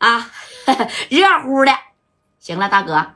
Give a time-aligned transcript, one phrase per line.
[0.00, 0.28] 啊，
[1.08, 1.72] 热乎的。
[2.38, 3.12] 行了，大哥，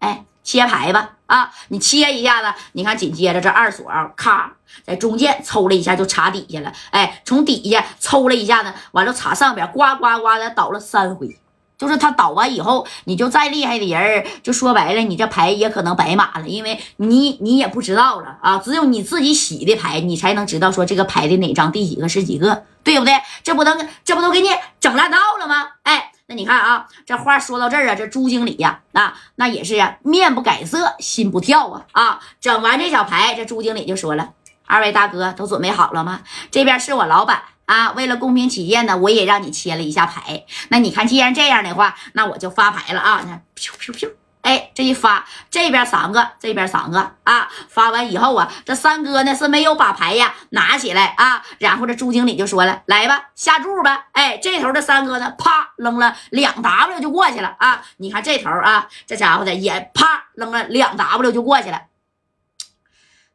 [0.00, 1.10] 哎，切牌吧。
[1.26, 4.52] 啊，你切一下子，你看，紧接着这二锁，咔，
[4.84, 6.70] 在中间抽了一下就插底下了。
[6.90, 11.38] 哎，从底下抽了一下子，完了插上边，呱呱呱的倒了三回。
[11.78, 18.58] 就是他倒完以后，你就再厉害的人就说白了，你这牌也可能白马了，因为你你也不知道了啊。
[18.58, 23.14] 只有你自己洗的牌，你才能知道说这个牌的哪张第几个是几个，对不对？
[23.42, 25.68] 这不能，这不都给你整烂道了吗？
[25.84, 26.10] 哎。
[26.26, 32.20] 那你看啊，这话说到这儿啊，这朱经理呀，啊，那也是啊，面不改色，心不跳啊啊！
[32.40, 34.32] 整完这小牌，这朱经理就说了
[34.64, 36.22] ：“二位大哥都准备好了吗？
[36.50, 40.46] 这边是我老板啊，为了公平起见呢，我也让你切了一下牌。
[40.70, 43.20] 那你看，既然这样的话，那我就发牌了啊！
[43.22, 44.10] 你看，咻咻咻。”
[44.44, 47.48] 哎，这一发，这边三个，这边三个啊！
[47.70, 51.42] 发完以后啊，这三哥呢是没有把牌呀拿起来啊。
[51.58, 57.82] 然后这朱经理就说了：“来吧，下注吧。”哎，这头的三哥呢，啪扔了两 W 就过去了啊！
[57.96, 61.80] 你看这头啊，这家伙的也啪扔了两 W 就过去了。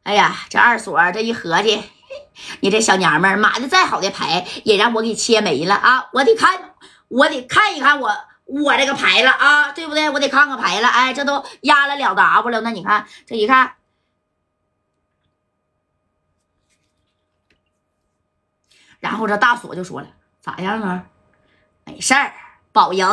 [0.04, 1.82] 哎呀，这二锁这一合计，
[2.60, 6.06] 你这小娘们儿码的再好的牌也让我给切没了啊！
[6.12, 6.56] 我得看，
[7.08, 8.16] 我得看一看我。
[8.50, 10.10] 我这个牌了啊，对不对？
[10.10, 10.88] 我得看看牌了。
[10.88, 13.74] 哎，这都压了两 W 了那你看这一看，
[18.98, 20.08] 然后这大锁就说了
[20.42, 21.06] ：“咋样啊？
[21.84, 22.32] 没事儿，
[22.72, 23.06] 保赢。”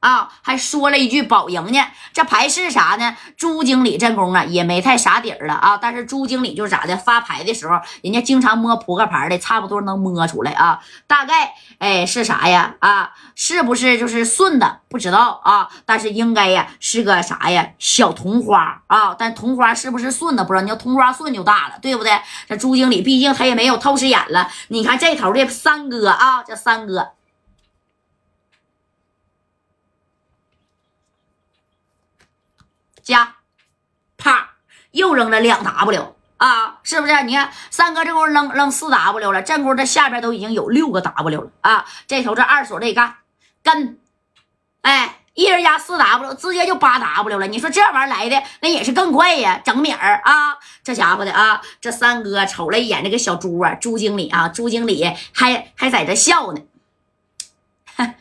[0.00, 1.80] 啊，还说了一句保赢呢。
[2.12, 3.16] 这牌是啥呢？
[3.36, 5.78] 朱经理这功啊，也没太啥底儿了啊。
[5.78, 10.80] 但是朱经理就是咋的，发牌的时候，人家经常摸扑克牌的，差不多能摸出来啊。
[11.06, 12.76] 大概哎是啥呀？
[12.80, 14.80] 啊，是不是就是顺的？
[14.88, 15.68] 不知道啊。
[15.84, 17.70] 但是应该呀是个啥呀？
[17.78, 19.14] 小同花啊。
[19.18, 20.44] 但同花是不是顺的？
[20.44, 20.62] 不知道。
[20.62, 22.20] 你要同花顺就大了，对不对？
[22.48, 24.48] 这朱经理毕竟他也没有透视眼了。
[24.68, 27.08] 你看这头的三哥啊，这三哥。
[33.02, 33.36] 加，
[34.16, 34.54] 啪，
[34.90, 37.22] 又扔了两 W 啊，是不是？
[37.24, 41.84] 你看三哥这功夫扔扔四 W 了，这功夫这下边都已经有六个 W 了啊。
[42.06, 43.16] 这头这二锁这干
[43.62, 43.98] 跟，
[44.82, 47.46] 哎，一人压四 W，直接就八 W 了。
[47.46, 56.60] 你说这玩意儿来的那也是更快呀，整米儿啊，这家伙的啊，这三哥瞅了一眼这个小朱啊，朱经理啊，朱经理还还在这笑呢，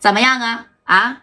[0.00, 1.16] 怎么样啊啊？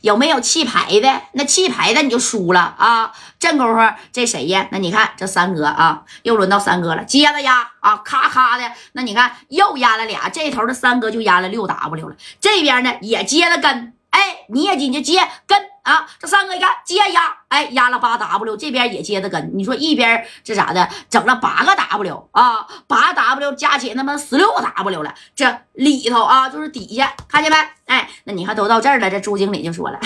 [0.00, 1.22] 有没有弃牌的？
[1.32, 3.12] 那弃牌的你就输了啊！
[3.38, 4.68] 正功夫，这谁呀？
[4.70, 8.70] 那你看这三哥啊，又轮到三哥了，接着压啊，咔咔的。
[8.92, 13.92] 那你看又压了俩，这头的三哥就压了六 W 了，这边呢也接了跟。
[14.10, 16.04] 哎，你也紧接接跟啊！
[16.18, 19.52] 这三哥一看接压，哎，压了八 W，这边也接着跟。
[19.54, 25.14] 你说一边这咋的，整了八个 W 啊，八 W 加起来他妈十六个 W 了。
[25.36, 27.56] 这里头啊，就是底下看见没？
[27.86, 30.00] 哎，那你看都到这儿了，这朱经理就说了，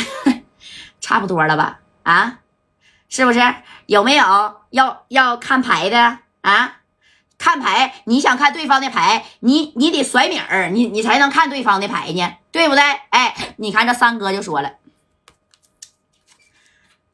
[1.01, 1.79] 差不多了吧？
[2.03, 2.41] 啊，
[3.09, 3.41] 是不是？
[3.87, 6.77] 有没有要要看牌的啊？
[7.39, 12.83] 看牌，你想看对方的牌，你你得甩米儿，你你才能看对方的牌呢，对不对？
[13.09, 14.71] 哎，你看这三哥就说了，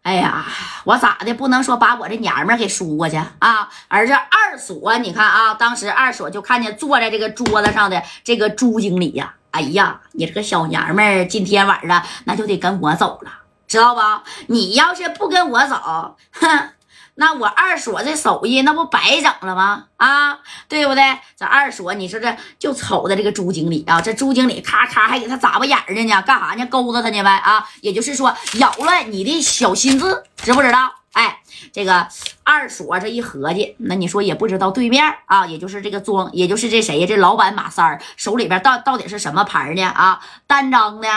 [0.06, 0.46] 哎呀，
[0.84, 3.68] 我咋的不能说把我这娘们给输过去啊？
[3.88, 13.32] 而这二锁，你看啊，当时二锁就看见坐在这个桌子上的这个朱经理呀，哎呀，你这个小娘们儿今天晚上那就得跟我走了，
[13.66, 14.22] 知道吧？
[14.46, 16.70] 你要是不跟我走，哼。
[17.18, 19.86] 那我二锁这手艺那不白整了吗？
[19.96, 20.38] 啊，
[20.68, 21.02] 对不对？
[21.34, 26.66] 这二锁，你说这就瞅着这个朱经理啊，这朱经理咔咔还给他眨巴眼儿呢，干啥呢？
[26.66, 27.30] 勾搭他呢呗？
[27.38, 30.92] 啊，也就是说扰乱你的小心智，知不知道？
[31.12, 31.40] 哎，
[31.72, 32.06] 这个
[32.44, 37.06] 二锁这一合计，那你说也不知道对面啊，也就是这个庄，也就是这谁呀？
[37.06, 39.84] 这老板马三儿手里边到到底是什么牌呢？
[39.84, 41.08] 啊，单张的，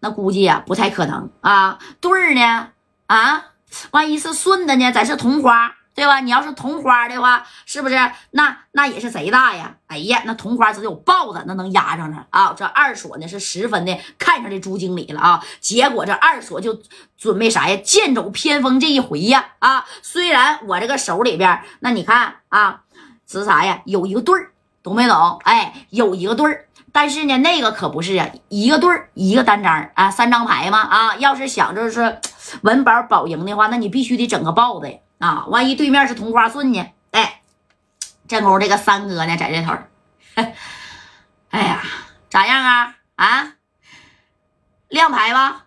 [0.00, 2.68] 那估计呀不太可能啊，对儿呢？
[3.06, 3.46] 啊？
[3.90, 4.90] 万一是顺的呢？
[4.92, 6.20] 咱是同花，对吧？
[6.20, 7.96] 你要是同花的话，是不是？
[8.30, 9.74] 那那也是贼大呀！
[9.86, 12.54] 哎呀，那同花只有豹子，那能压上呢啊！
[12.56, 15.44] 这二锁呢是十分的看上这朱经理了啊！
[15.60, 16.80] 结果这二锁就
[17.16, 17.76] 准备啥呀？
[17.82, 19.46] 剑走偏锋这一回呀！
[19.58, 22.82] 啊，虽然我这个手里边，那你看啊，
[23.26, 23.82] 是啥呀？
[23.84, 24.52] 有一个对儿，
[24.82, 25.40] 懂没懂？
[25.44, 26.64] 哎，有一个对儿。
[26.90, 32.18] 但是呢，那个可不是啊，一个对儿一个单张啊，三张牌嘛啊，要是想就是
[32.62, 36.86] 稳保保赢的话，那你必须得整个豹子呀啊，万一对面是同花顺呢？
[37.10, 37.42] 哎，
[38.28, 39.76] 正宫这个三哥呢，在这头，
[41.50, 41.82] 哎呀，
[42.30, 43.54] 咋样啊啊？
[44.88, 45.66] 亮牌吧？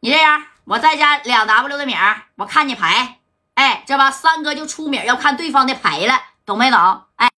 [0.00, 1.94] 你这样，我再加两 W 的米，
[2.36, 3.20] 我看你牌，
[3.54, 7.03] 哎，这把三哥就出米要看对方的牌了，懂没懂？